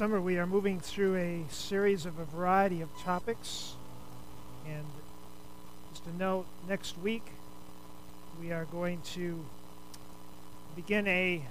[0.00, 3.74] summer we are moving through a series of a variety of topics.
[4.66, 4.86] And
[5.92, 7.22] just a note, next week
[8.40, 9.44] we are going to
[10.74, 11.44] begin a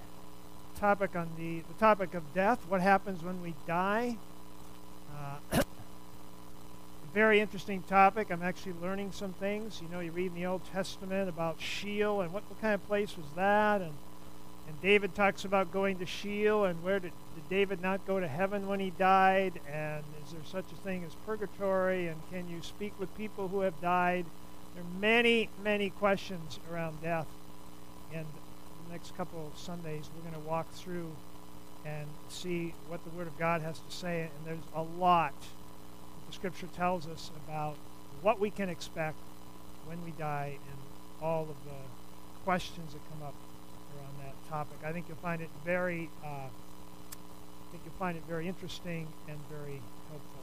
[0.80, 4.18] topic on the, the topic of death, what happens when we die.
[5.16, 5.62] Uh,
[7.14, 8.32] very interesting topic.
[8.32, 9.80] I'm actually learning some things.
[9.80, 12.84] You know, you read in the Old Testament about Sheol and what, what kind of
[12.88, 13.94] place was that, and
[14.70, 18.28] and David talks about going to Sheol and where did, did David not go to
[18.28, 19.60] heaven when he died?
[19.68, 22.08] And is there such a thing as purgatory?
[22.08, 24.28] And can you speak with people who have died?
[24.76, 27.26] There are many, many questions around death.
[28.14, 28.28] And
[28.86, 31.16] the next couple of Sundays, we're going to walk through
[31.84, 34.22] and see what the Word of God has to say.
[34.22, 37.76] And there's a lot that the Scripture tells us about
[38.22, 39.18] what we can expect
[39.88, 40.78] when we die and
[41.24, 43.34] all of the questions that come up
[44.50, 44.80] topic.
[44.84, 49.38] I think you'll find it very, uh, I think you'll find it very interesting and
[49.50, 50.40] very helpful.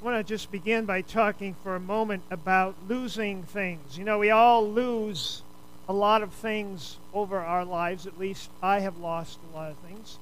[0.00, 3.98] I want to just begin by talking for a moment about losing things.
[3.98, 5.42] You know, we all lose
[5.88, 8.06] a lot of things over our lives.
[8.06, 10.18] At least I have lost a lot of things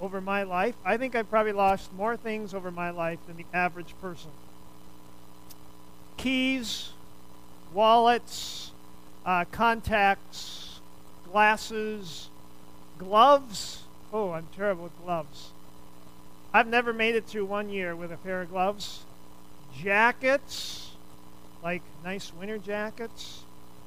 [0.00, 0.74] over my life.
[0.84, 4.30] I think I've probably lost more things over my life than the average person.
[6.16, 6.90] Keys,
[7.72, 8.72] wallets,
[9.24, 10.80] uh, contacts,
[11.30, 12.28] glasses,
[12.98, 13.82] gloves.
[14.12, 15.50] Oh, I'm terrible with gloves.
[16.52, 19.04] I've never made it through one year with a pair of gloves.
[19.76, 20.92] Jackets,
[21.62, 23.42] like nice winter jackets,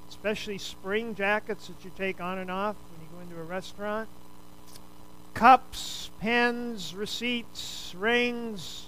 [0.09, 4.07] especially spring jackets that you take on and off when you go into a restaurant.
[5.33, 8.87] Cups, pens, receipts, rings.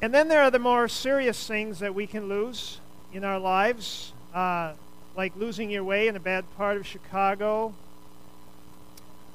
[0.00, 2.80] And then there are the more serious things that we can lose
[3.12, 4.74] in our lives, uh,
[5.16, 7.72] like losing your way in a bad part of Chicago,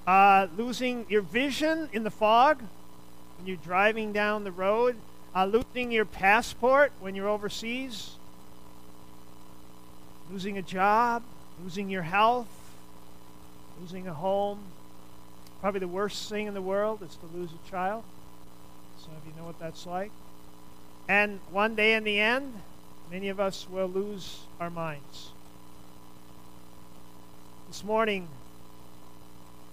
[0.05, 2.61] uh, losing your vision in the fog
[3.37, 4.95] when you're driving down the road,
[5.35, 8.11] uh, losing your passport when you're overseas,
[10.31, 11.23] losing a job,
[11.63, 12.47] losing your health,
[13.81, 14.59] losing a home.
[15.61, 18.03] Probably the worst thing in the world is to lose a child.
[18.99, 20.11] Some of you know what that's like.
[21.07, 22.53] And one day in the end,
[23.11, 25.31] many of us will lose our minds.
[27.67, 28.29] This morning,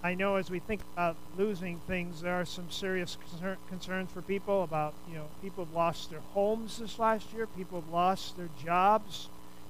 [0.03, 4.22] I know as we think about losing things, there are some serious concern, concerns for
[4.22, 8.37] people about, you know, people have lost their homes this last year, people have lost
[8.37, 9.28] their jobs,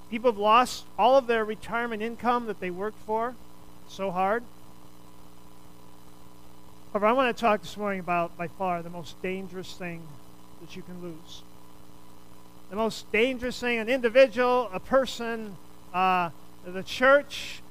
[0.09, 3.35] people have lost all of their retirement income that they worked for
[3.87, 4.43] so hard.
[6.91, 10.01] However, I want to talk this morning about by far the most dangerous thing
[10.59, 11.43] that you can lose
[12.69, 15.55] the most dangerous thing an individual, a person,
[15.93, 16.29] uh,
[16.65, 17.61] the church,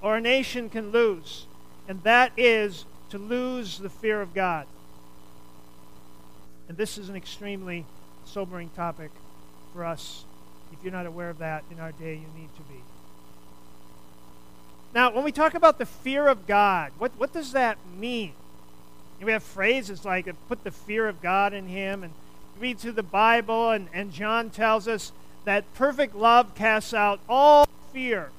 [0.00, 1.46] or a nation can lose,
[1.88, 4.66] and that is to lose the fear of God.
[6.68, 7.84] And this is an extremely
[8.24, 9.10] sobering topic
[9.72, 10.24] for us.
[10.72, 12.80] If you're not aware of that in our day, you need to be.
[14.94, 18.32] Now, when we talk about the fear of God, what, what does that mean?
[19.24, 22.12] we have phrases like put the fear of God in him and
[22.58, 25.12] read through the Bible, and, and John tells us
[25.44, 28.30] that perfect love casts out all fear.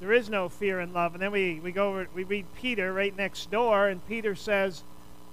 [0.00, 1.14] There is no fear in love.
[1.14, 4.82] And then we, we go over, we read Peter right next door, and Peter says,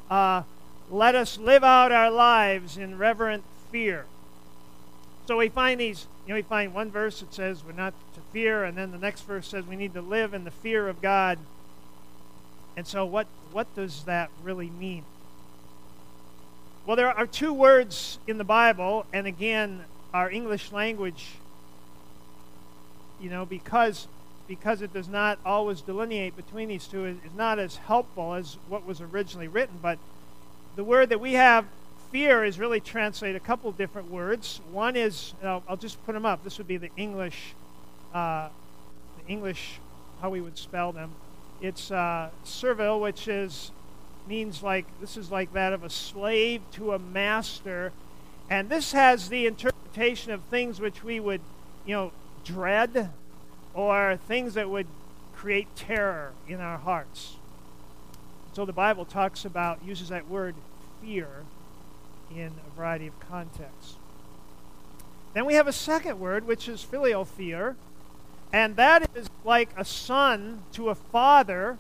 [0.10, 0.44] uh,
[0.90, 4.06] Let us live out our lives in reverent fear.
[5.26, 8.22] So we find these, you know, we find one verse that says we're not to
[8.32, 11.02] fear, and then the next verse says we need to live in the fear of
[11.02, 11.40] God.
[12.76, 15.04] And so, what, what does that really mean?
[16.86, 21.30] Well, there are two words in the Bible, and again, our English language,
[23.22, 24.08] you know, because
[24.48, 28.86] because it does not always delineate between these two, is not as helpful as what
[28.86, 29.80] was originally written.
[29.82, 29.98] But
[30.76, 31.66] the word that we have,
[32.12, 34.60] fear, is really translated a couple different words.
[34.70, 36.44] One is, I'll, I'll, just put them up.
[36.44, 37.54] This would be the English,
[38.14, 38.50] uh,
[39.20, 39.80] the English,
[40.22, 41.14] how we would spell them.
[41.62, 43.72] It's uh, servile, which is
[44.28, 47.92] means like this is like that of a slave to a master.
[48.50, 51.42] And this has the interpretation of things which we would,
[51.86, 52.12] you know,
[52.44, 53.10] dread
[53.74, 54.88] or things that would
[55.36, 57.38] create terror in our hearts.
[58.54, 60.56] So the Bible talks about, uses that word
[61.02, 61.28] fear
[62.36, 63.96] in a variety of contexts.
[65.34, 67.76] Then we have a second word, which is filial fear,
[68.52, 71.80] and that is like a son to a father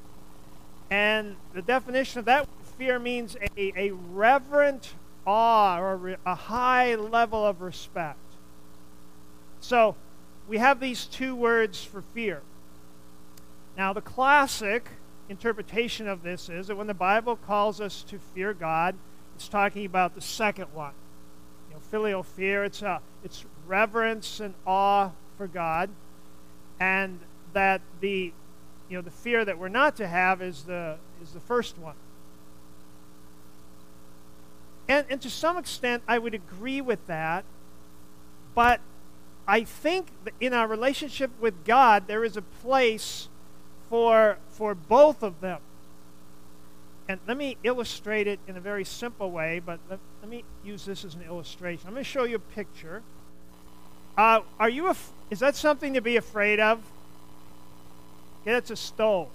[0.93, 2.47] and the definition of that
[2.77, 4.93] fear means a, a reverent
[5.25, 8.19] awe or a high level of respect.
[9.59, 9.95] So
[10.47, 12.43] we have these two words for fear.
[13.75, 14.87] Now, the classic
[15.29, 18.93] interpretation of this is that when the Bible calls us to fear God,
[19.35, 20.93] it's talking about the second one.
[21.69, 25.09] You know, filial fear, it's, a, it's reverence and awe
[25.39, 25.89] for God,
[26.79, 27.19] and
[27.53, 28.31] that the,
[28.93, 31.95] you know, the fear that we're not to have is the, is the first one.
[34.87, 37.43] And, and to some extent, I would agree with that,
[38.53, 38.81] but
[39.47, 40.09] I think
[40.39, 43.29] in our relationship with God, there is a place
[43.89, 45.61] for, for both of them.
[47.09, 50.85] And let me illustrate it in a very simple way, but let, let me use
[50.85, 51.87] this as an illustration.
[51.87, 53.01] I'm going to show you a picture.
[54.15, 56.79] Uh, are you af- is that something to be afraid of?
[58.45, 59.29] It's a stove.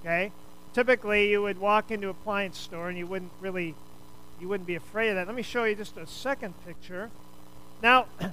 [0.00, 0.32] Okay,
[0.74, 3.74] typically you would walk into a appliance store and you wouldn't really,
[4.40, 5.26] you wouldn't be afraid of that.
[5.26, 7.10] Let me show you just a second picture.
[7.82, 8.32] Now, do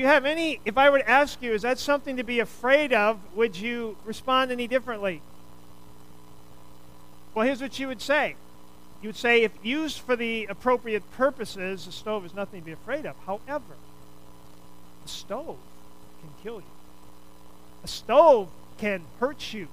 [0.00, 2.92] you have any, if I were to ask you, is that something to be afraid
[2.92, 5.22] of, would you respond any differently?
[7.34, 8.36] Well, here's what you would say.
[9.02, 12.72] You would say, if used for the appropriate purposes, the stove is nothing to be
[12.72, 13.16] afraid of.
[13.26, 13.74] However,
[15.04, 15.56] a stove
[16.20, 16.81] can kill you.
[17.84, 18.48] A stove
[18.78, 19.68] can hurt you.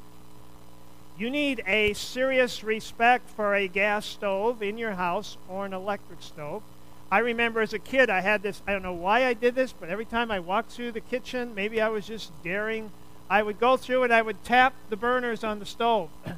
[1.17, 6.21] You need a serious respect for a gas stove in your house or an electric
[6.21, 6.63] stove.
[7.11, 9.73] I remember as a kid, I had this, I don't know why I did this,
[9.73, 12.91] but every time I walked through the kitchen, maybe I was just daring,
[13.29, 16.09] I would go through and I would tap the burners on the stove.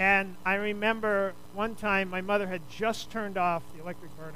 [0.00, 4.32] and I remember one time my mother had just turned off the electric burner.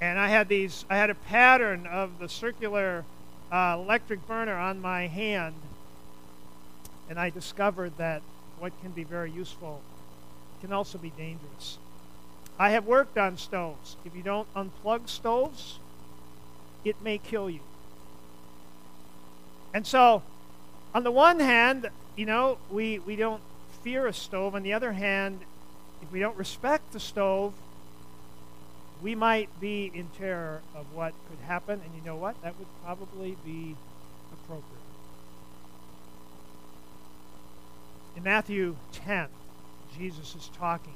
[0.00, 3.04] And I had these, I had a pattern of the circular
[3.50, 5.54] uh, electric burner on my hand.
[7.08, 8.22] And I discovered that
[8.58, 9.80] what can be very useful
[10.60, 11.78] can also be dangerous.
[12.58, 13.96] I have worked on stoves.
[14.04, 15.78] If you don't unplug stoves,
[16.84, 17.60] it may kill you.
[19.72, 20.22] And so,
[20.94, 23.42] on the one hand, you know, we, we don't
[23.82, 24.54] fear a stove.
[24.54, 25.40] On the other hand,
[26.02, 27.52] if we don't respect the stove,
[29.02, 31.80] we might be in terror of what could happen.
[31.84, 32.40] And you know what?
[32.42, 33.76] That would probably be
[34.32, 34.64] appropriate.
[38.16, 39.28] In Matthew 10,
[39.96, 40.94] Jesus is talking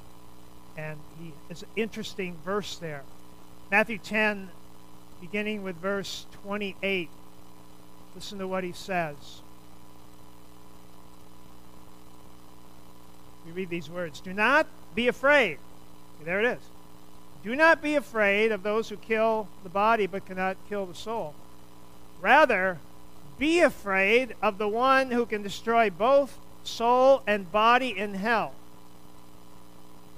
[0.77, 3.03] and he it's an interesting verse there.
[3.71, 4.49] Matthew 10,
[5.21, 7.09] beginning with verse 28.
[8.15, 9.15] Listen to what he says.
[13.45, 15.59] We read these words Do not be afraid.
[16.23, 16.72] There it is.
[17.43, 21.35] Do not be afraid of those who kill the body but cannot kill the soul.
[22.21, 22.77] Rather,
[23.37, 28.53] be afraid of the one who can destroy both soul and body in hell.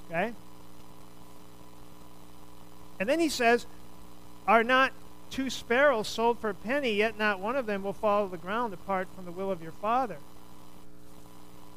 [0.06, 0.34] Okay?
[3.00, 3.66] And then he says,
[4.48, 4.92] Are not
[5.32, 8.38] two sparrows sold for a penny, yet not one of them will fall to the
[8.38, 10.18] ground apart from the will of your Father?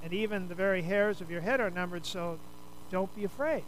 [0.02, 2.38] And even the very hairs of your head are numbered, so
[2.90, 3.64] don't be afraid.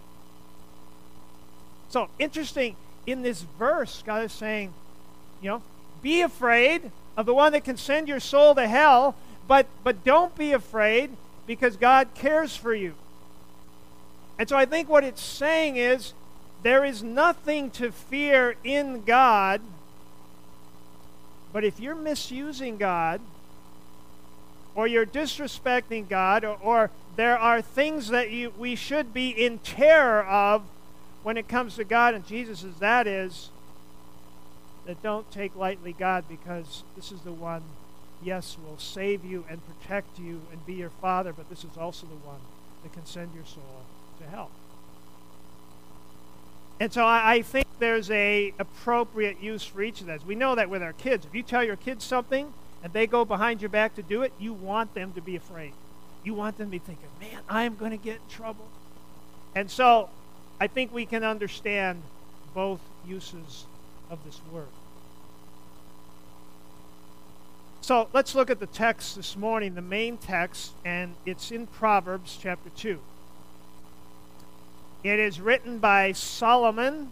[1.91, 2.77] So, interesting,
[3.07, 4.73] in this verse, God is saying,
[5.43, 5.63] you know,
[6.03, 9.17] be afraid of the one that can send your soul to hell,
[9.49, 11.11] but, but don't be afraid
[11.47, 12.95] because God cares for you.
[14.39, 16.15] And so I think what it's saying is
[16.63, 19.61] there is nothing to fear in God,
[21.53, 23.21] but if you're misusing God,
[24.77, 29.59] or you're disrespecting God, or, or there are things that you, we should be in
[29.59, 30.63] terror of
[31.23, 33.51] when it comes to God and Jesus, is that is,
[34.87, 37.63] that don't take lightly God because this is the one,
[38.23, 42.07] yes, will save you and protect you and be your Father, but this is also
[42.07, 42.41] the one
[42.83, 43.85] that can send your soul
[44.19, 44.51] to hell.
[46.81, 50.25] And so I, I think there's a appropriate use for each of those.
[50.25, 51.27] We know that with our kids.
[51.27, 54.33] If you tell your kids something and they go behind your back to do it,
[54.41, 55.73] you want them to be afraid.
[56.25, 58.67] You want them to be thinking, man, I am going to get in trouble.
[59.55, 60.09] And so
[60.61, 62.03] I think we can understand
[62.55, 63.65] both uses
[64.11, 64.69] of this word.
[67.81, 72.39] So let's look at the text this morning, the main text, and it's in Proverbs
[72.41, 72.99] chapter 2.
[75.03, 77.11] It is written by Solomon,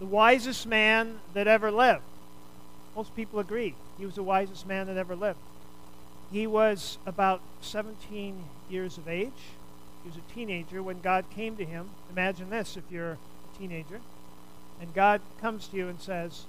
[0.00, 2.02] the wisest man that ever lived.
[2.96, 5.38] Most people agree he was the wisest man that ever lived.
[6.32, 9.30] He was about 17 years of age.
[10.06, 11.90] He was a teenager when God came to him.
[12.12, 14.00] Imagine this if you're a teenager.
[14.80, 16.44] And God comes to you and says,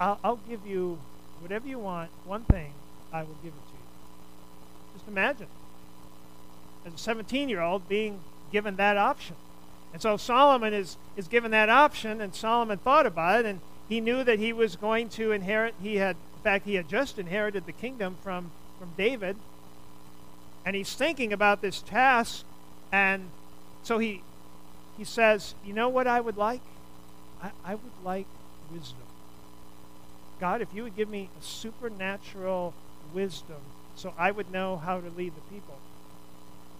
[0.00, 0.98] I'll, I'll give you
[1.38, 2.72] whatever you want, one thing,
[3.12, 3.84] I will give it to you.
[4.94, 5.46] Just imagine.
[6.84, 8.18] As a 17 year old being
[8.50, 9.36] given that option.
[9.92, 14.00] And so Solomon is, is given that option, and Solomon thought about it, and he
[14.00, 17.64] knew that he was going to inherit, he had, in fact, he had just inherited
[17.64, 19.36] the kingdom from from David.
[20.68, 22.44] And he's thinking about this task.
[22.92, 23.30] And
[23.82, 24.20] so he,
[24.98, 26.60] he says, You know what I would like?
[27.42, 28.26] I, I would like
[28.70, 28.98] wisdom.
[30.38, 32.74] God, if you would give me a supernatural
[33.14, 33.56] wisdom
[33.96, 35.78] so I would know how to lead the people.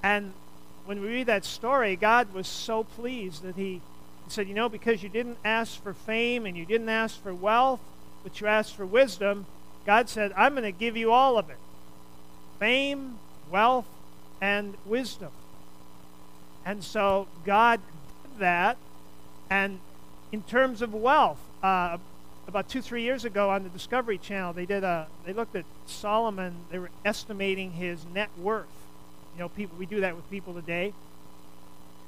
[0.03, 0.35] And
[0.85, 3.81] when we read that story, God was so pleased that he,
[4.27, 7.33] he said, You know, because you didn't ask for fame and you didn't ask for
[7.33, 7.81] wealth,
[8.23, 9.47] but you asked for wisdom,
[9.87, 11.57] God said, I'm going to give you all of it
[12.59, 13.19] fame,
[13.51, 13.87] wealth,
[14.41, 15.31] and wisdom.
[16.65, 17.81] And so God
[18.23, 18.77] did that.
[19.51, 19.81] And
[20.33, 21.99] in terms of wealth, uh,
[22.47, 25.65] about two, three years ago on the Discovery Channel, they did a, they looked at
[25.87, 26.55] Solomon.
[26.71, 28.67] They were estimating his net worth.
[29.35, 30.93] You know, people we do that with people today.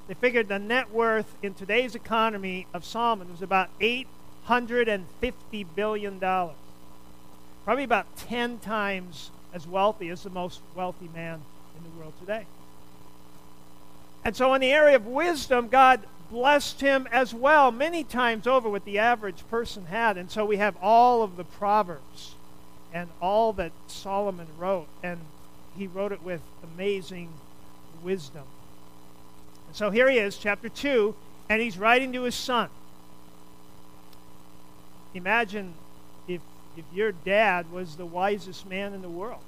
[0.09, 4.09] They figured the net worth in today's economy of Solomon was about eight
[4.45, 6.57] hundred and fifty billion dollars,
[7.65, 11.41] probably about ten times as wealthy as the most wealthy man
[11.77, 12.47] in the world today.
[14.25, 18.69] And so, in the area of wisdom, God blessed him as well, many times over
[18.71, 20.17] what the average person had.
[20.17, 22.35] And so we have all of the Proverbs
[22.93, 25.19] and all that Solomon wrote, and
[25.77, 26.41] he wrote it with
[26.75, 27.31] amazing
[28.03, 28.45] wisdom.
[29.69, 31.15] And so here he is, chapter 2,
[31.49, 32.69] and he's writing to his son.
[35.15, 35.75] Imagine
[36.81, 39.43] if, your dad was the wisest man in the world.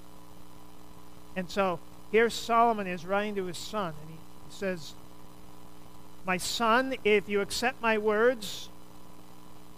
[1.34, 4.16] And so here Solomon is writing to his son, and he
[4.50, 4.92] says,
[6.24, 8.68] my son, if you accept my words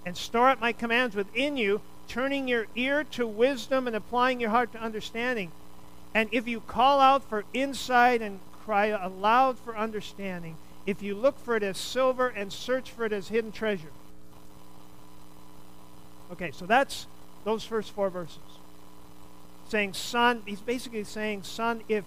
[0.04, 4.50] and store up my commands within you, turning your ear to wisdom and applying your
[4.50, 5.52] heart to understanding,
[6.12, 10.56] and if you call out for insight and cry aloud for understanding,
[10.86, 13.92] if you look for it as silver and search for it as hidden treasure.
[16.32, 17.06] Okay, so that's
[17.44, 18.38] those first four verses.
[19.68, 22.04] Saying, son, he's basically saying, son, if,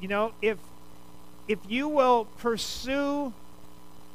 [0.00, 0.58] you know, if
[1.46, 3.32] if you will pursue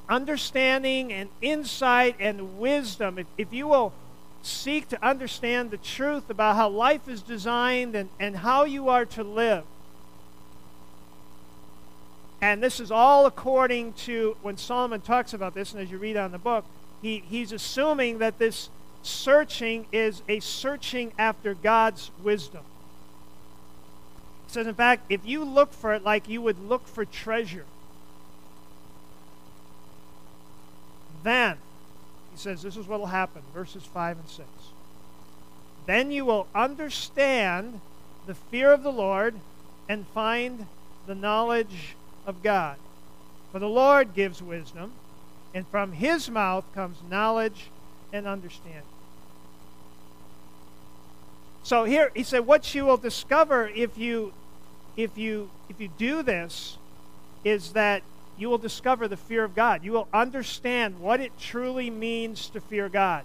[0.08, 3.94] understanding and insight and wisdom, if, if you will
[4.42, 9.06] seek to understand the truth about how life is designed and, and how you are
[9.06, 9.64] to live,
[12.42, 16.18] and this is all according to when Solomon talks about this, and as you read
[16.18, 16.66] on the book,
[17.02, 18.70] he, he's assuming that this
[19.02, 22.64] searching is a searching after God's wisdom
[24.52, 27.66] says, in fact, if you look for it like you would look for treasure,
[31.24, 31.58] then,
[32.32, 34.48] he says, this is what will happen, verses 5 and 6.
[35.86, 37.82] Then you will understand
[38.26, 39.36] the fear of the Lord
[39.88, 40.68] and find
[41.06, 42.78] the knowledge of God.
[43.52, 44.94] For the Lord gives wisdom,
[45.54, 47.70] and from his mouth comes knowledge
[48.14, 48.82] and understanding.
[51.64, 54.34] So here he said, what you will discover if you
[54.98, 56.78] if you if you do this
[57.44, 58.02] is that
[58.38, 59.84] you will discover the fear of God.
[59.84, 63.24] You will understand what it truly means to fear God.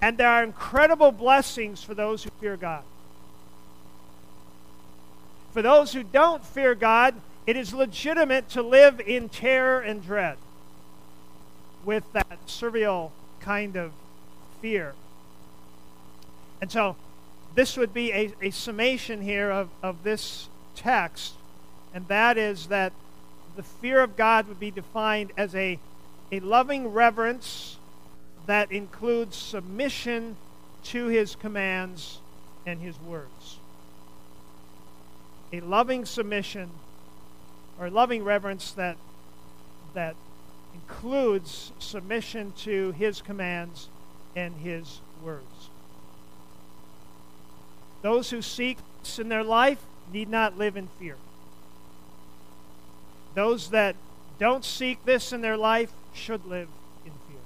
[0.00, 2.82] And there are incredible blessings for those who fear God.
[5.52, 7.14] For those who don't fear God,
[7.46, 10.36] it is legitimate to live in terror and dread
[11.84, 13.12] with that servile
[13.42, 13.92] kind of
[14.60, 14.94] fear.
[16.60, 16.96] And so
[17.54, 21.34] this would be a, a summation here of, of this text,
[21.92, 22.92] and that is that
[23.56, 25.78] the fear of God would be defined as a,
[26.30, 27.76] a loving reverence
[28.46, 30.36] that includes submission
[30.84, 32.18] to his commands
[32.64, 33.58] and his words.
[35.52, 36.70] A loving submission
[37.78, 38.96] or loving reverence that,
[39.94, 40.16] that
[40.92, 43.88] includes submission to his commands
[44.36, 45.70] and his words.
[48.02, 49.82] Those who seek this in their life
[50.12, 51.16] need not live in fear.
[53.34, 53.96] Those that
[54.38, 56.68] don't seek this in their life should live
[57.06, 57.40] in fear.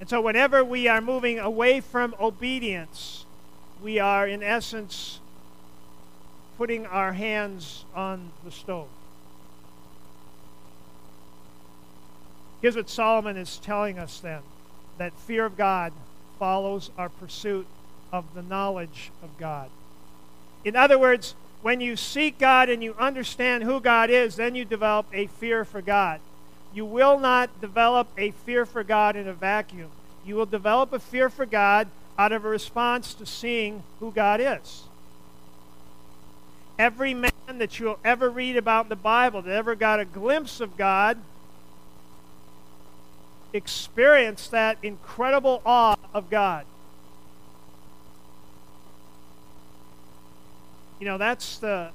[0.00, 3.26] And so, whenever we are moving away from obedience,
[3.82, 5.20] we are, in essence,
[6.56, 8.88] putting our hands on the stove.
[12.60, 14.40] Here's what Solomon is telling us then
[14.98, 15.92] that fear of God
[16.38, 17.66] follows our pursuit
[18.12, 19.70] of the knowledge of God.
[20.64, 24.64] In other words, when you seek God and you understand who God is, then you
[24.64, 26.20] develop a fear for God.
[26.72, 29.90] You will not develop a fear for God in a vacuum.
[30.24, 31.88] You will develop a fear for God
[32.18, 34.84] out of a response to seeing who God is.
[36.78, 40.60] Every man that you'll ever read about in the Bible that ever got a glimpse
[40.60, 41.18] of God
[43.52, 46.64] experience that incredible awe of God.
[50.98, 51.90] You know, that's the,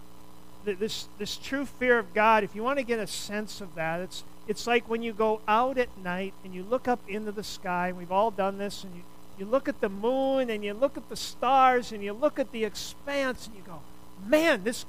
[0.65, 2.43] the, this this true fear of God.
[2.43, 5.41] If you want to get a sense of that, it's it's like when you go
[5.47, 7.89] out at night and you look up into the sky.
[7.89, 9.03] And we've all done this, and you
[9.37, 12.51] you look at the moon and you look at the stars and you look at
[12.51, 13.81] the expanse and you go,
[14.25, 14.85] man, this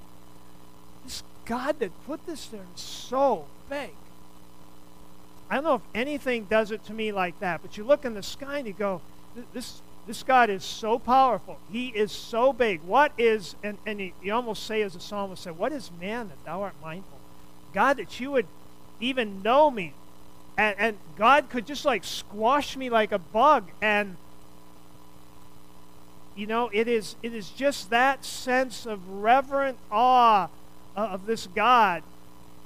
[1.05, 3.91] this God that put this there is so big.
[5.49, 8.15] I don't know if anything does it to me like that, but you look in
[8.15, 9.01] the sky and you go,
[9.53, 11.59] this this God is so powerful.
[11.71, 12.81] He is so big.
[12.83, 16.29] What is, and, and you, you almost say as a psalmist said, what is man
[16.29, 17.19] that thou art mindful?
[17.75, 18.47] God, that you would
[19.01, 19.95] even know me.
[20.57, 23.65] And, and God could just like squash me like a bug.
[23.83, 24.17] And,
[26.37, 30.49] you know, it is, it is just that sense of reverent awe
[30.97, 32.05] uh, of this God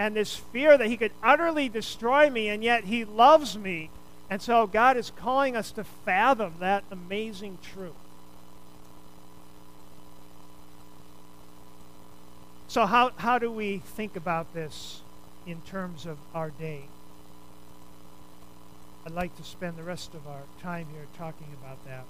[0.01, 3.91] and this fear that he could utterly destroy me, and yet he loves me
[4.31, 7.93] and so God is calling us to fathom that amazing truth.
[12.69, 15.01] So, how, how do we think about this
[15.45, 16.85] in terms of our day?
[19.05, 22.05] I'd like to spend the rest of our time here talking about that.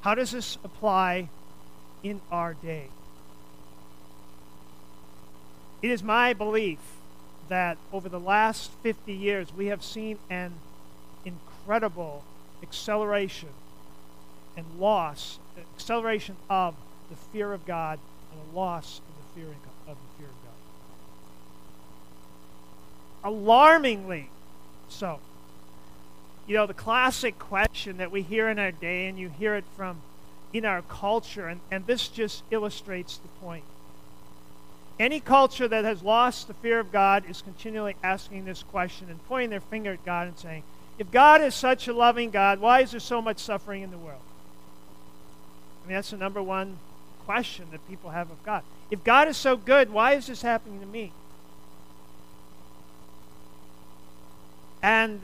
[0.00, 1.28] How does this apply
[2.02, 2.86] in our day?
[5.84, 6.78] It is my belief
[7.50, 10.54] that over the last 50 years we have seen an
[11.26, 12.24] incredible
[12.62, 13.50] acceleration
[14.56, 15.38] and loss,
[15.76, 16.74] acceleration of
[17.10, 17.98] the fear of God
[18.32, 19.50] and a loss of the fear
[19.86, 20.42] of the fear of
[23.22, 23.32] God.
[23.34, 24.30] Alarmingly
[24.88, 25.20] so.
[26.46, 29.64] You know, the classic question that we hear in our day, and you hear it
[29.76, 30.00] from
[30.50, 33.64] in our culture, and, and this just illustrates the point.
[34.98, 39.24] Any culture that has lost the fear of God is continually asking this question and
[39.26, 40.62] pointing their finger at God and saying,
[40.98, 43.98] if God is such a loving God, why is there so much suffering in the
[43.98, 44.20] world?
[45.84, 46.78] I mean, that's the number one
[47.26, 48.62] question that people have of God.
[48.90, 51.12] If God is so good, why is this happening to me?
[54.80, 55.22] And,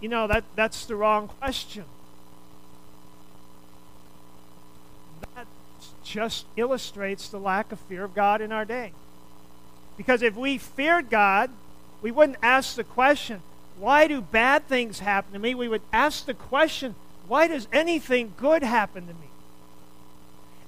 [0.00, 1.84] you know, that, that's the wrong question.
[6.06, 8.92] Just illustrates the lack of fear of God in our day.
[9.96, 11.50] Because if we feared God,
[12.00, 13.42] we wouldn't ask the question,
[13.78, 15.54] why do bad things happen to me?
[15.54, 16.94] We would ask the question,
[17.26, 19.28] why does anything good happen to me?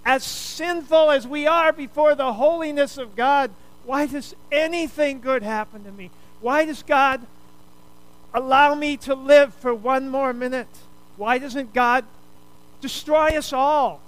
[0.05, 3.51] As sinful as we are before the holiness of God,
[3.85, 6.11] why does anything good happen to me?
[6.41, 7.27] Why does God
[8.35, 10.69] allow me to live for one more minute?
[11.17, 12.05] Why doesn't God
[12.81, 14.01] destroy us all?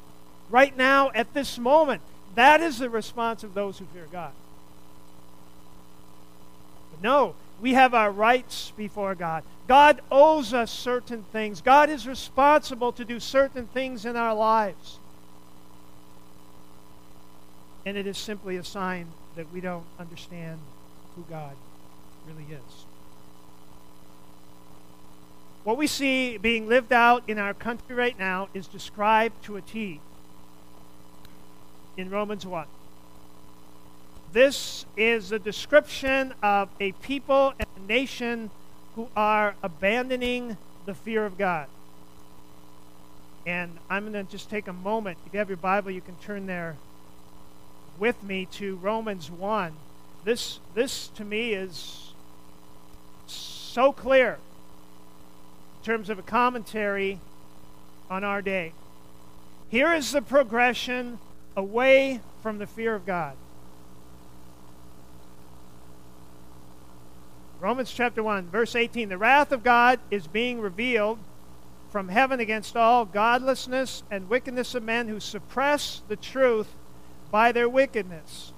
[0.51, 2.03] Right now at this moment.
[2.35, 4.33] That is the response of those who fear God.
[6.91, 9.45] But no, we have our rights before God.
[9.67, 11.61] God owes us certain things.
[11.61, 14.99] God is responsible to do certain things in our lives.
[17.85, 20.59] And it is simply a sign that we don't understand
[21.17, 21.55] who God
[22.27, 22.85] really is.
[25.65, 29.61] What we see being lived out in our country right now is described to a
[29.61, 30.01] T
[31.97, 32.67] in Romans 1.
[34.33, 38.51] This is a description of a people and a nation
[38.95, 41.67] who are abandoning the fear of God.
[43.47, 45.19] And I'm going to just take a moment.
[45.27, 46.77] If you have your Bible, you can turn there
[47.99, 49.73] with me to Romans 1.
[50.25, 52.13] This, this to me is
[53.27, 54.39] so clear
[55.81, 57.19] in terms of a commentary
[58.09, 58.73] on our day.
[59.71, 61.19] Here is the progression
[61.57, 63.37] away from the fear of God.
[67.61, 71.19] Romans chapter 1, verse 18 The wrath of God is being revealed
[71.91, 76.69] from heaven against all godlessness and wickedness of men who suppress the truth
[77.31, 78.53] by their wickedness.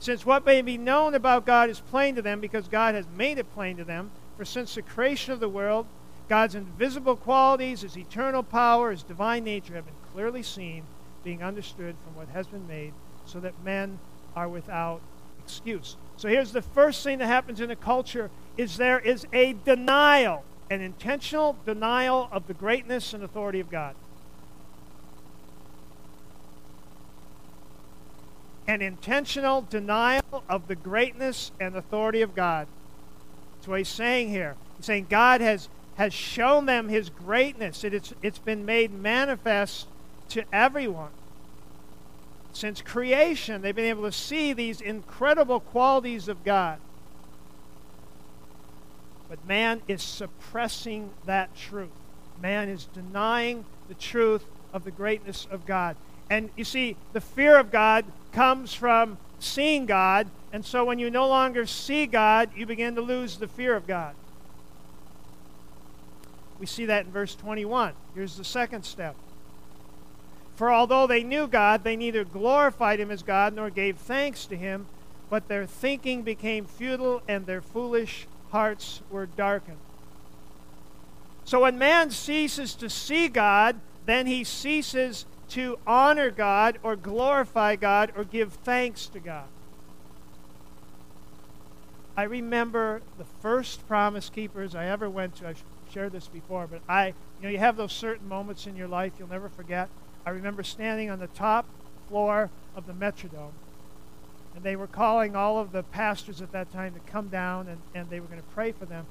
[0.00, 3.36] Since what may be known about God is plain to them because God has made
[3.38, 5.86] it plain to them, for since the creation of the world,
[6.28, 10.84] God's invisible qualities, his eternal power, his divine nature have been clearly seen
[11.24, 12.92] being understood from what has been made,
[13.26, 13.98] so that men
[14.34, 15.00] are without
[15.42, 15.96] excuse.
[16.16, 20.44] So here's the first thing that happens in a culture is there is a denial,
[20.70, 23.94] an intentional denial of the greatness and authority of God.
[28.66, 32.66] An intentional denial of the greatness and authority of God.
[33.56, 34.56] That's what he's saying here.
[34.76, 37.82] He's saying God has, has shown them his greatness.
[37.84, 39.86] It, it's, it's been made manifest
[40.30, 41.10] to everyone.
[42.52, 46.78] Since creation, they've been able to see these incredible qualities of God.
[49.28, 51.90] But man is suppressing that truth.
[52.40, 55.96] Man is denying the truth of the greatness of God.
[56.30, 60.28] And you see, the fear of God comes from seeing God.
[60.52, 63.86] And so when you no longer see God, you begin to lose the fear of
[63.86, 64.14] God.
[66.58, 67.92] We see that in verse 21.
[68.14, 69.14] Here's the second step.
[70.58, 74.56] For although they knew God, they neither glorified him as God nor gave thanks to
[74.56, 74.86] him,
[75.30, 79.78] but their thinking became futile and their foolish hearts were darkened.
[81.44, 87.76] So when man ceases to see God, then he ceases to honor God or glorify
[87.76, 89.46] God or give thanks to God.
[92.16, 95.46] I remember the first Promise Keepers I ever went to.
[95.46, 98.88] I've shared this before, but I, you know, you have those certain moments in your
[98.88, 99.88] life you'll never forget.
[100.28, 101.64] I remember standing on the top
[102.06, 103.54] floor of the Metrodome,
[104.54, 107.78] and they were calling all of the pastors at that time to come down, and,
[107.94, 109.06] and they were going to pray for them.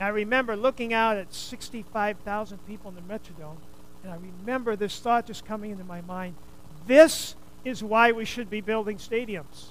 [0.00, 3.58] And I remember looking out at 65,000 people in the Metrodome,
[4.04, 6.34] and I remember this thought just coming into my mind.
[6.86, 7.34] This
[7.66, 9.66] is why we should be building stadiums.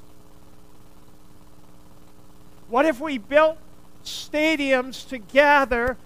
[2.70, 3.58] What if we built
[4.06, 5.98] stadiums to gather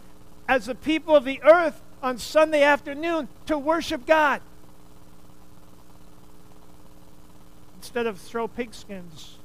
[0.47, 4.39] as the people of the earth on Sunday afternoon to worship God?
[7.88, 9.36] Instead of throw pigskins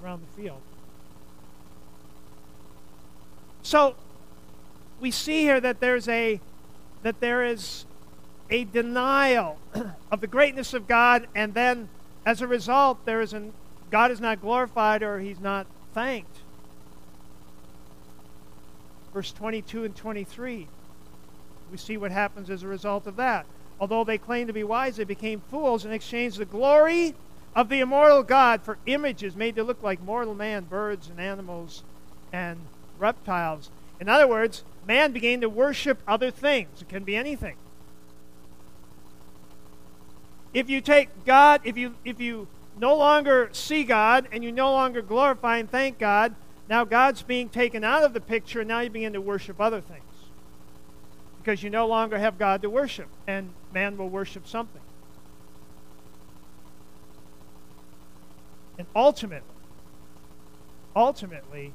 [0.00, 0.60] around the field.
[3.64, 3.96] So
[5.00, 6.38] we see here that there's a
[7.02, 7.84] that there is
[8.50, 9.58] a denial
[10.12, 11.88] of the greatness of God, and then
[12.24, 13.52] as a result, there is an
[13.90, 16.36] God is not glorified or he's not thanked.
[19.12, 20.68] Verse 22 and 23.
[21.72, 23.44] We see what happens as a result of that.
[23.80, 27.16] Although they claimed to be wise, they became fools and exchanged the glory
[27.54, 31.82] of the immortal God for images made to look like mortal man, birds and animals
[32.32, 32.58] and
[32.98, 33.70] reptiles.
[34.00, 36.82] In other words, man began to worship other things.
[36.82, 37.56] It can be anything
[40.54, 42.46] if you take God, if you if you
[42.78, 46.34] no longer see God and you no longer glorify and thank God,
[46.68, 49.80] now God's being taken out of the picture, and now you begin to worship other
[49.80, 50.02] things.
[51.38, 54.81] Because you no longer have God to worship, and man will worship something.
[58.82, 59.46] And ultimately,
[60.96, 61.72] ultimately,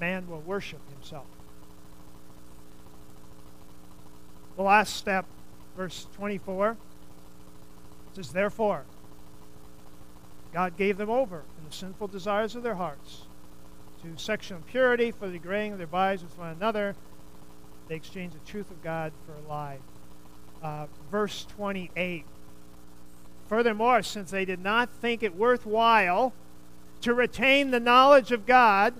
[0.00, 1.26] man will worship himself.
[4.56, 5.26] The last step,
[5.76, 6.78] verse 24
[8.14, 8.84] says, Therefore,
[10.54, 13.24] God gave them over in the sinful desires of their hearts
[14.02, 16.96] to sexual impurity for the degrading of their bodies with one another.
[17.88, 19.80] They exchanged the truth of God for a lie.
[20.62, 22.24] Uh, verse 28.
[23.46, 26.32] Furthermore, since they did not think it worthwhile
[27.02, 28.94] to retain the knowledge of God,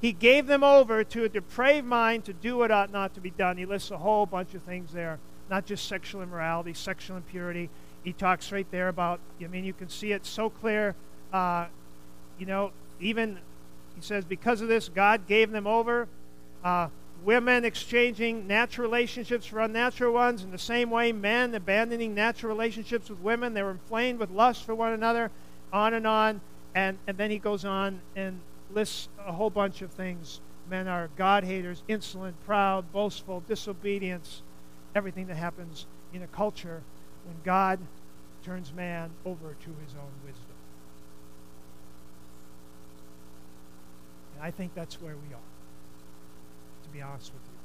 [0.00, 3.30] he gave them over to a depraved mind to do what ought not to be
[3.30, 3.56] done.
[3.56, 5.18] He lists a whole bunch of things there,
[5.50, 7.70] not just sexual immorality, sexual impurity,
[8.06, 10.94] he talks right there about, I mean, you can see it so clear.
[11.32, 11.66] Uh,
[12.38, 12.70] you know,
[13.00, 13.36] even,
[13.96, 16.06] he says, because of this, God gave them over.
[16.62, 16.86] Uh,
[17.24, 20.44] women exchanging natural relationships for unnatural ones.
[20.44, 23.54] In the same way, men abandoning natural relationships with women.
[23.54, 25.32] They were inflamed with lust for one another,
[25.72, 26.40] on and on.
[26.76, 28.38] And, and then he goes on and
[28.70, 30.42] lists a whole bunch of things.
[30.68, 34.42] Men are God haters, insolent, proud, boastful, disobedience,
[34.94, 36.82] everything that happens in a culture
[37.24, 37.78] when God
[38.44, 40.44] turns man over to his own wisdom.
[44.34, 45.40] And I think that's where we are,
[46.82, 47.58] to be honest with you.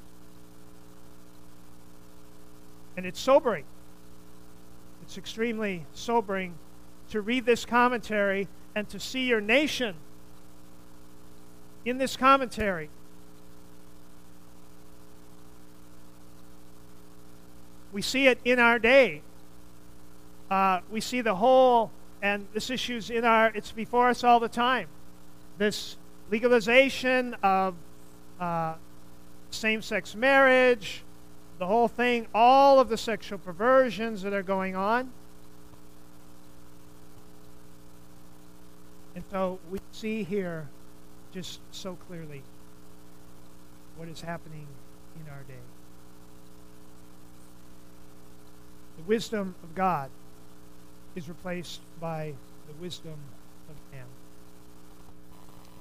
[2.96, 3.66] And it's sobering.
[5.02, 6.54] It's extremely sobering
[7.10, 9.96] to read this commentary and to see your nation
[11.86, 12.90] in this commentary.
[17.92, 19.22] We see it in our day
[20.52, 24.50] uh, we see the whole, and this issue's in our, it's before us all the
[24.50, 24.90] time.
[25.58, 25.96] This
[26.30, 27.74] legalization of
[28.38, 28.74] uh,
[29.50, 31.04] same sex marriage,
[31.58, 35.14] the whole thing, all of the sexual perversions that are going on.
[39.16, 40.70] And so we see here
[41.34, 42.44] just so clearly
[43.98, 44.68] what is happening
[45.16, 45.56] in our day.
[48.98, 50.10] The wisdom of God
[51.16, 52.34] is replaced by
[52.68, 53.18] the wisdom
[53.70, 54.06] of man.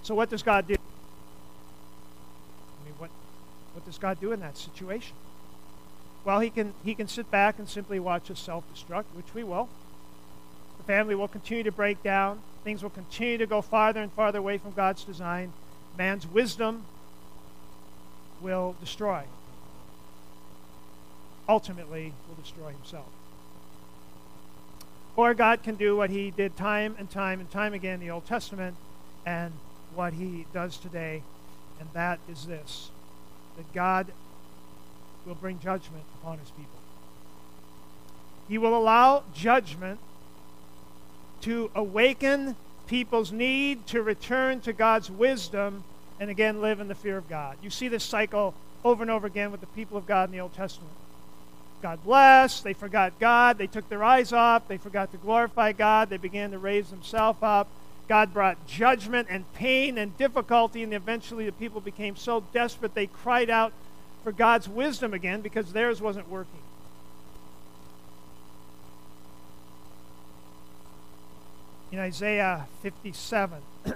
[0.03, 0.75] So, what does God do?
[0.75, 0.79] I
[2.85, 3.11] mean, what,
[3.75, 5.15] what does God do in that situation?
[6.25, 9.45] Well, he can, he can sit back and simply watch us self destruct, which we
[9.45, 9.69] will.
[10.91, 12.43] Family will continue to break down.
[12.65, 15.53] Things will continue to go farther and farther away from God's design.
[15.97, 16.85] Man's wisdom
[18.41, 19.23] will destroy.
[21.49, 23.07] Ultimately, will destroy himself.
[25.15, 28.11] Or God can do what he did time and time and time again in the
[28.11, 28.77] Old Testament
[29.25, 29.53] and
[29.95, 31.23] what he does today,
[31.79, 32.91] and that is this
[33.57, 34.09] that God
[35.25, 36.81] will bring judgment upon his people.
[38.49, 40.01] He will allow judgment
[41.43, 45.85] to awaken people's need to return to God's wisdom
[46.19, 47.57] and again live in the fear of God.
[47.63, 50.41] You see this cycle over and over again with the people of God in the
[50.41, 50.93] Old Testament.
[51.83, 56.11] God blessed, they forgot God, they took their eyes off, they forgot to glorify God,
[56.11, 57.69] they began to raise themselves up.
[58.07, 63.07] God brought judgment and pain and difficulty, and eventually the people became so desperate they
[63.07, 63.73] cried out
[64.25, 66.61] for God's wisdom again because theirs wasn't working.
[71.93, 73.93] In Isaiah 57, we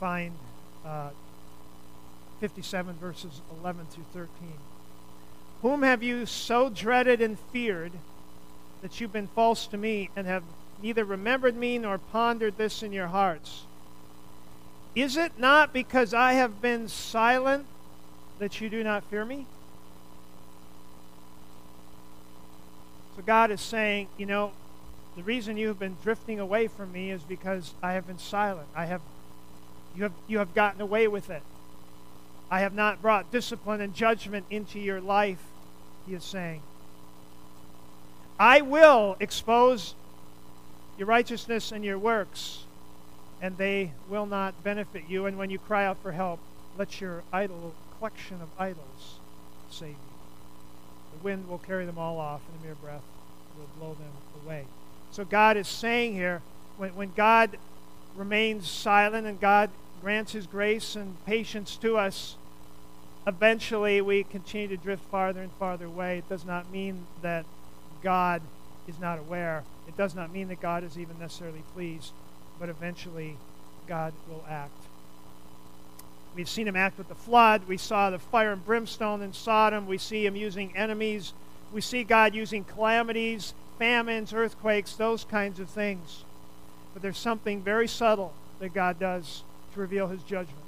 [0.00, 0.34] find
[0.84, 1.10] uh,
[2.40, 4.28] 57 verses 11 through 13.
[5.62, 7.92] Whom have you so dreaded and feared
[8.82, 10.42] that you've been false to me and have
[10.82, 13.66] neither remembered me nor pondered this in your hearts?
[14.96, 17.66] Is it not because I have been silent
[18.40, 19.46] that you do not fear me?
[23.16, 24.52] So God is saying, you know,
[25.16, 28.68] the reason you have been drifting away from me is because I have been silent.
[28.74, 29.02] I have
[29.96, 31.42] you have you have gotten away with it.
[32.50, 35.42] I have not brought discipline and judgment into your life,
[36.06, 36.62] he is saying.
[38.38, 39.94] I will expose
[40.96, 42.64] your righteousness and your works
[43.42, 45.26] and they will not benefit you.
[45.26, 46.40] And when you cry out for help,
[46.76, 49.18] let your idol collection of idols
[49.70, 50.09] save you.
[51.22, 53.02] Wind will carry them all off, and a mere breath
[53.56, 54.12] will blow them
[54.44, 54.64] away.
[55.10, 56.42] So God is saying here,
[56.76, 57.58] when, when God
[58.16, 62.36] remains silent and God grants his grace and patience to us,
[63.26, 66.18] eventually we continue to drift farther and farther away.
[66.18, 67.44] It does not mean that
[68.02, 68.40] God
[68.88, 69.64] is not aware.
[69.86, 72.12] It does not mean that God is even necessarily pleased
[72.60, 73.38] but eventually
[73.88, 74.89] God will act.
[76.34, 77.66] We've seen him act with the flood.
[77.66, 79.86] We saw the fire and brimstone in Sodom.
[79.86, 81.32] We see him using enemies.
[81.72, 86.24] We see God using calamities, famines, earthquakes, those kinds of things.
[86.92, 89.42] But there's something very subtle that God does
[89.74, 90.64] to reveal his judgment.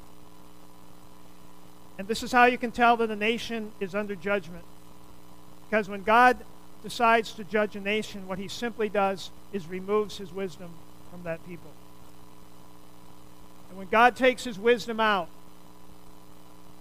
[1.98, 4.64] And this is how you can tell that a nation is under judgment.
[5.68, 6.38] Because when God
[6.83, 10.70] decides to judge a nation, what he simply does is removes his wisdom
[11.11, 11.70] from that people.
[13.68, 15.29] And when God takes his wisdom out,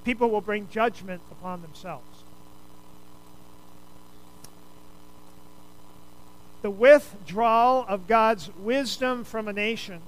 [0.04, 2.24] people will bring judgment upon themselves.
[6.62, 10.02] The withdrawal of God's wisdom from a nation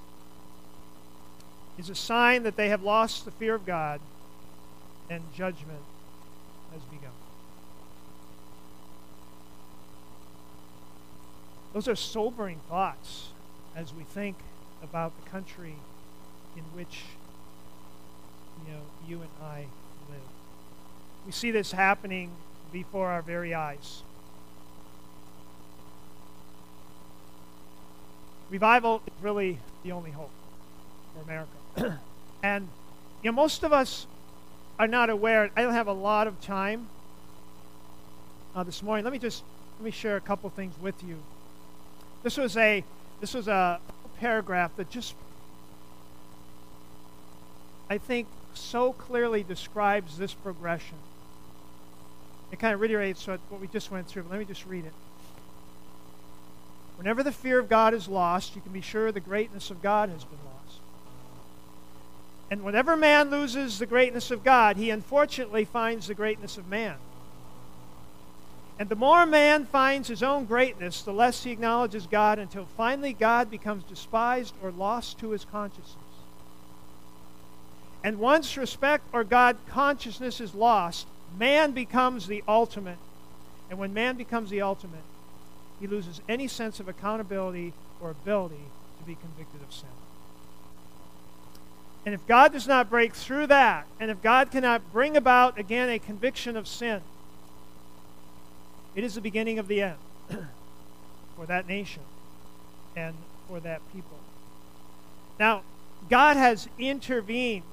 [1.78, 4.00] is a sign that they have lost the fear of God
[5.10, 5.82] and judgment
[6.72, 7.12] has begun.
[11.74, 13.30] Those are sobering thoughts
[13.76, 14.38] as we think
[14.84, 15.76] about the country
[16.56, 17.02] in which
[18.60, 19.66] you know you and I.
[21.26, 22.32] We see this happening
[22.72, 24.04] before our very eyes.
[28.50, 30.30] Revival is really the only hope
[31.14, 32.00] for America.
[32.44, 32.68] and
[33.24, 34.06] you know most of us
[34.78, 35.50] are not aware.
[35.56, 36.88] I don't have a lot of time
[38.56, 39.04] uh, this morning.
[39.04, 39.44] Let me just
[39.80, 41.18] let me share a couple things with you.
[42.22, 42.84] This was a
[43.22, 43.80] this was a
[44.20, 45.16] paragraph that just
[47.90, 50.98] I think, so clearly describes this progression.
[52.54, 54.24] It kind of reiterates what we just went through.
[54.24, 54.94] but Let me just read it.
[56.98, 60.10] Whenever the fear of God is lost, you can be sure the greatness of God
[60.10, 60.80] has been lost.
[62.52, 66.98] And whenever man loses the greatness of God, he unfortunately finds the greatness of man.
[68.78, 73.14] And the more man finds his own greatness, the less he acknowledges God until finally
[73.14, 75.98] God becomes despised or lost to his consciousness.
[78.04, 82.98] And once respect or God consciousness is lost, man becomes the ultimate.
[83.70, 85.04] And when man becomes the ultimate,
[85.80, 88.66] he loses any sense of accountability or ability
[89.00, 89.90] to be convicted of sin.
[92.06, 95.90] And if God does not break through that, and if God cannot bring about again
[95.90, 97.02] a conviction of sin,
[98.94, 99.98] it is the beginning of the end
[101.36, 102.04] for that nation
[102.96, 103.16] and
[103.48, 104.18] for that people.
[105.40, 105.64] Now,
[106.10, 107.64] God has intervened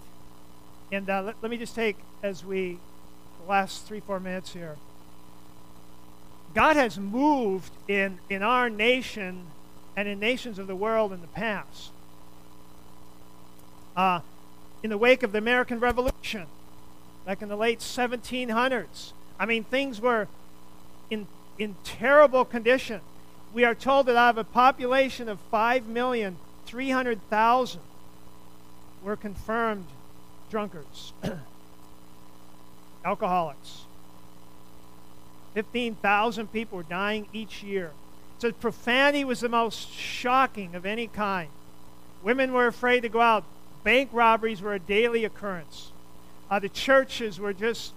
[0.93, 2.79] and uh, let, let me just take, as we,
[3.43, 4.77] the last three, four minutes here.
[6.55, 9.47] God has moved in, in our nation
[9.97, 11.93] and in nations of the world in the past.
[13.97, 14.19] Uh,
[14.83, 16.47] in the wake of the American Revolution,
[17.25, 20.27] back in the late 1700s, I mean, things were
[21.11, 21.27] in,
[21.59, 23.01] in terrible condition.
[23.53, 27.77] We are told that out of a population of 5,300,000
[29.03, 29.87] were confirmed
[30.51, 31.13] drunkards,
[33.05, 33.83] alcoholics.
[35.55, 37.91] 15,000 people were dying each year.
[38.39, 41.51] So profanity was the most shocking of any kind.
[42.23, 43.45] Women were afraid to go out.
[43.83, 45.93] Bank robberies were a daily occurrence.
[46.51, 47.93] Uh, the churches were just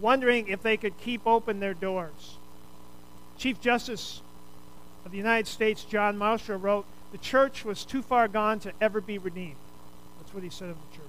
[0.00, 2.36] wondering if they could keep open their doors.
[3.38, 4.22] Chief Justice
[5.04, 9.00] of the United States, John Marshall, wrote, The church was too far gone to ever
[9.00, 9.56] be redeemed.
[10.18, 11.06] That's what he said of the church.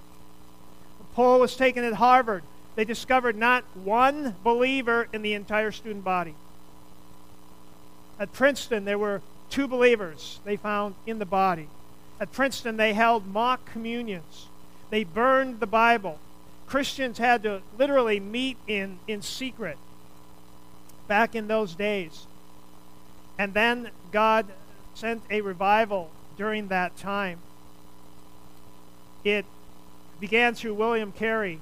[1.00, 2.42] A poll was taken at Harvard.
[2.74, 6.34] They discovered not one believer in the entire student body.
[8.18, 11.68] At Princeton, there were two believers they found in the body.
[12.20, 14.46] At Princeton, they held mock communions.
[14.90, 16.18] They burned the Bible.
[16.66, 19.76] Christians had to literally meet in, in secret
[21.08, 22.26] back in those days.
[23.38, 24.46] And then God
[24.94, 27.40] sent a revival during that time.
[29.24, 29.44] It
[30.20, 31.60] began through William Carey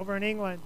[0.00, 0.62] over in England.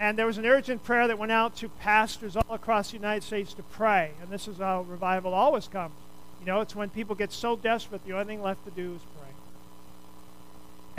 [0.00, 3.22] And there was an urgent prayer that went out to pastors all across the United
[3.22, 4.10] States to pray.
[4.20, 5.94] And this is how revival always comes.
[6.40, 9.00] You know, it's when people get so desperate, the only thing left to do is
[9.16, 9.32] pray.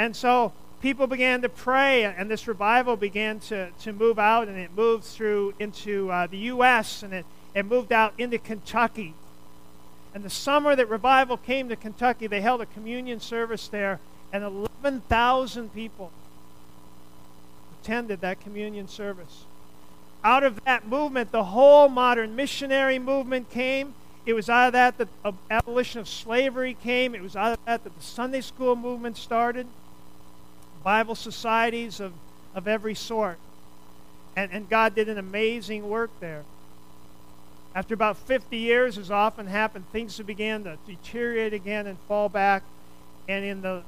[0.06, 4.58] And so people began to pray, and this revival began to, to move out, and
[4.58, 9.14] it moved through into uh, the U.S., and it, it moved out into Kentucky.
[10.14, 14.00] And the summer that revival came to Kentucky, they held a communion service there,
[14.32, 16.12] and 11,000 people
[17.82, 19.46] attended that communion service.
[20.24, 23.94] Out of that movement, the whole modern missionary movement came.
[24.26, 27.16] It was out of that that the abolition of slavery came.
[27.16, 29.66] It was out of that that the Sunday school movement started.
[30.84, 32.14] Bible societies of,
[32.54, 33.38] of every sort.
[34.36, 36.44] And, and God did an amazing work there.
[37.76, 42.64] After about 50 years, as often happened, things began to deteriorate again and fall back.
[43.28, 43.84] And in the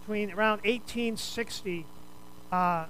[0.00, 1.86] between around 1860,
[2.50, 2.86] uh,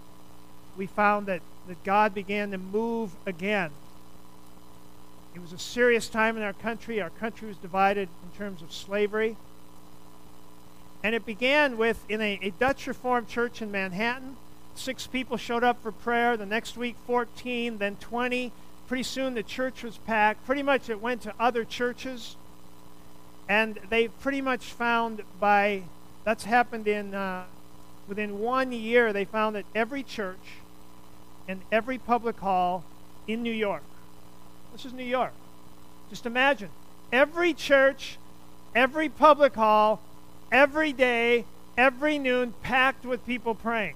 [0.76, 3.70] we found that, that God began to move again.
[5.34, 7.00] It was a serious time in our country.
[7.00, 9.36] Our country was divided in terms of slavery.
[11.02, 14.36] And it began with in a, a Dutch Reformed church in Manhattan.
[14.74, 16.36] Six people showed up for prayer.
[16.36, 18.52] The next week, 14, then 20.
[18.88, 20.44] Pretty soon, the church was packed.
[20.44, 22.36] Pretty much it went to other churches.
[23.48, 25.82] And they pretty much found by,
[26.24, 27.44] that's happened in, uh,
[28.10, 30.58] within one year, they found that every church
[31.48, 32.84] and every public hall
[33.26, 33.84] in New York,
[34.72, 35.32] this is New York,
[36.10, 36.68] just imagine,
[37.12, 38.18] every church,
[38.74, 40.00] every public hall,
[40.52, 41.44] every day,
[41.78, 43.94] every noon, packed with people praying.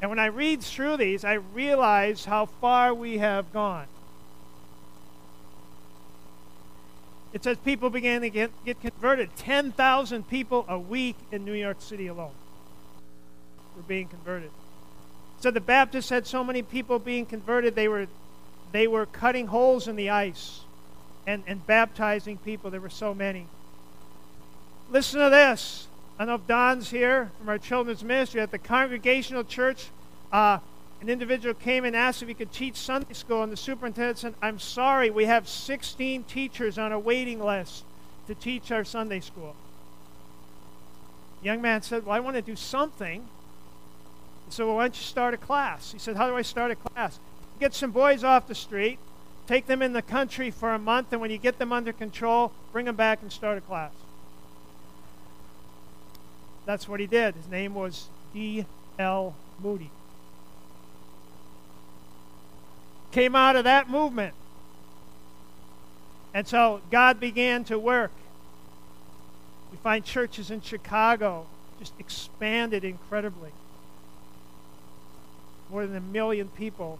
[0.00, 3.86] And when I read through these, I realize how far we have gone.
[7.32, 9.30] It says people began to get, get converted.
[9.36, 12.32] 10,000 people a week in New York City alone
[13.76, 14.50] were being converted.
[15.40, 18.08] So the Baptists had so many people being converted, they were,
[18.72, 20.60] they were cutting holes in the ice
[21.26, 22.70] and, and baptizing people.
[22.70, 23.46] There were so many.
[24.90, 25.86] Listen to this.
[26.18, 29.86] I know if Don's here from our children's ministry at the Congregational Church.
[30.30, 30.58] Uh,
[31.00, 34.34] an individual came and asked if he could teach Sunday school, and the superintendent said,
[34.42, 37.84] I'm sorry, we have 16 teachers on a waiting list
[38.26, 39.56] to teach our Sunday school.
[41.40, 43.26] The young man said, Well, I want to do something.
[44.50, 45.92] So well, why don't you start a class?
[45.92, 47.18] He said, How do I start a class?
[47.58, 48.98] Get some boys off the street,
[49.46, 52.52] take them in the country for a month, and when you get them under control,
[52.72, 53.92] bring them back and start a class.
[56.66, 57.34] That's what he did.
[57.36, 59.34] His name was D.L.
[59.62, 59.90] Moody.
[63.12, 64.34] Came out of that movement.
[66.32, 68.12] And so God began to work.
[69.70, 71.46] We find churches in Chicago
[71.78, 73.50] just expanded incredibly.
[75.70, 76.98] More than a million people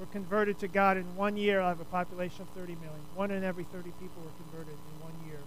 [0.00, 3.00] were converted to God in one year out of a population of 30 million.
[3.14, 5.38] One in every 30 people were converted in one year.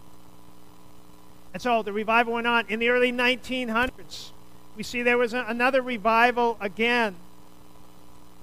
[1.53, 2.65] And so the revival went on.
[2.69, 4.29] In the early 1900s,
[4.75, 7.15] we see there was a, another revival again.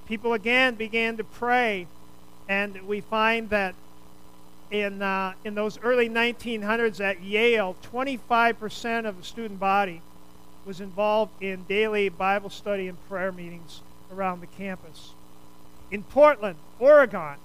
[0.07, 1.87] People again began to pray,
[2.49, 3.75] and we find that
[4.71, 10.03] in, uh, in those early 1900s at Yale, 25% of the student body
[10.67, 13.81] was involved in daily Bible study and prayer meetings
[14.13, 15.13] around the campus.
[15.91, 17.37] In Portland, Oregon,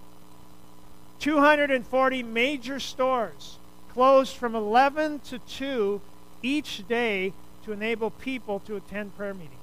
[1.19, 3.57] 240 major stores
[3.93, 6.01] closed from 11 to 2
[6.41, 7.33] each day
[7.65, 9.58] to enable people to attend prayer meetings.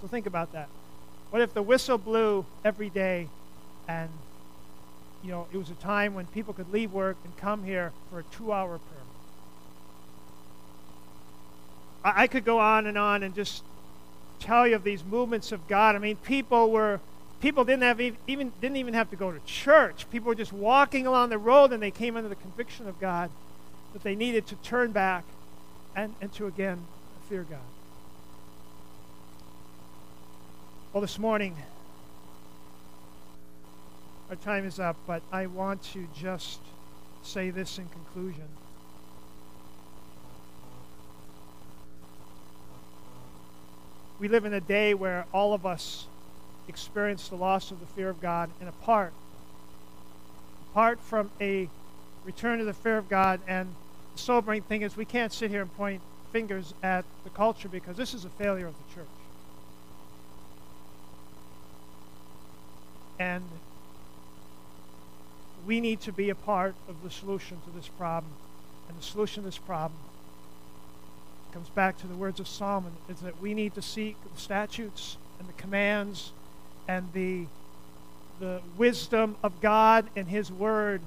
[0.00, 0.68] So think about that.
[1.30, 3.28] What if the whistle blew every day
[3.86, 4.10] and
[5.22, 8.20] you know, it was a time when people could leave work and come here for
[8.20, 9.00] a two-hour prayer.
[12.04, 13.62] I, I could go on and on and just
[14.38, 15.94] tell you of these movements of God.
[15.94, 17.00] I mean, people were
[17.40, 20.08] people didn't have even didn't even have to go to church.
[20.10, 23.30] People were just walking along the road and they came under the conviction of God
[23.92, 25.24] that they needed to turn back
[25.94, 26.86] and, and to again
[27.28, 27.58] fear God.
[30.92, 31.54] Well, this morning
[34.28, 36.58] our time is up, but I want to just
[37.22, 38.48] say this in conclusion.
[44.18, 46.06] We live in a day where all of us
[46.66, 49.12] experience the loss of the fear of God, and apart,
[50.72, 51.68] apart from a
[52.24, 53.72] return to the fear of God, and
[54.14, 57.96] the sobering thing is we can't sit here and point fingers at the culture because
[57.96, 59.06] this is a failure of the church.
[63.20, 63.44] And
[65.66, 68.32] we need to be a part of the solution to this problem.
[68.88, 70.00] And the solution to this problem
[71.52, 75.18] comes back to the words of Solomon is that we need to seek the statutes
[75.38, 76.32] and the commands
[76.88, 77.44] and the,
[78.38, 81.02] the wisdom of God and His Word.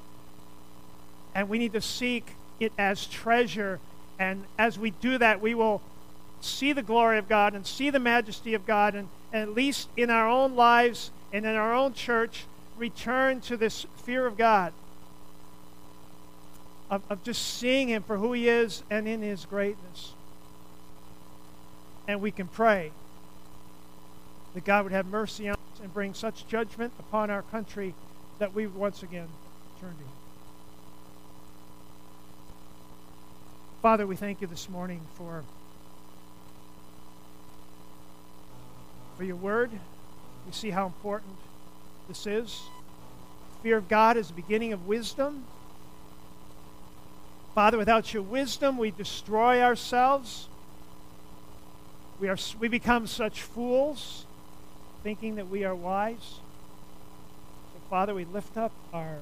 [1.33, 3.79] And we need to seek it as treasure.
[4.19, 5.81] And as we do that, we will
[6.41, 8.93] see the glory of God and see the majesty of God.
[8.93, 12.45] And, and at least in our own lives and in our own church,
[12.77, 14.71] return to this fear of God,
[16.91, 20.13] of, of just seeing Him for who He is and in His greatness.
[22.07, 22.91] And we can pray
[24.53, 27.95] that God would have mercy on us and bring such judgment upon our country
[28.37, 29.27] that we once again
[29.81, 30.07] turn to Him.
[33.81, 35.43] Father, we thank you this morning for,
[39.17, 39.71] for your word.
[40.45, 41.35] We see how important
[42.07, 42.61] this is.
[43.61, 45.45] Fear of God is the beginning of wisdom.
[47.55, 50.47] Father, without your wisdom, we destroy ourselves.
[52.19, 54.25] We, are, we become such fools,
[55.03, 56.39] thinking that we are wise.
[57.73, 59.19] So, Father, we lift up our,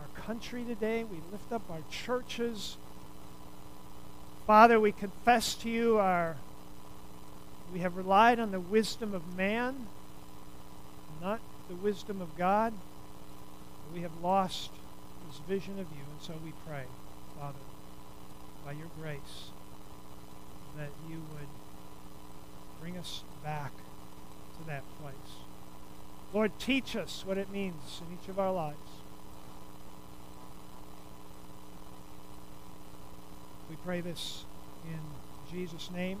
[0.00, 1.04] our country today.
[1.04, 2.76] We lift up our churches.
[4.46, 6.36] Father, we confess to you our
[7.74, 9.88] we have relied on the wisdom of man,
[11.24, 12.74] not the wisdom of God.
[13.94, 14.70] We have lost
[15.26, 16.84] this vision of you, and so we pray,
[17.38, 17.64] Father,
[18.64, 19.48] by your grace,
[20.76, 21.48] that you would
[22.80, 23.72] bring us back
[24.58, 25.14] to that place.
[26.34, 28.76] Lord, teach us what it means in each of our lives.
[33.70, 34.44] We pray this
[34.86, 35.00] in
[35.50, 36.18] Jesus' name.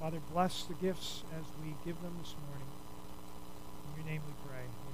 [0.00, 2.75] Father, bless the gifts as we give them this morning.
[3.96, 4.85] Your name we pray.